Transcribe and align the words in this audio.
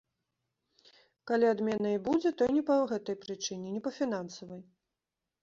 Калі 1.31 1.45
адмена 1.55 1.91
і 1.97 1.99
будзе, 2.07 2.29
то 2.41 2.49
не 2.57 2.63
па 2.71 2.79
гэтай 2.93 3.19
прычыне, 3.27 3.67
не 3.77 3.81
па 3.91 3.95
фінансавай. 4.01 4.61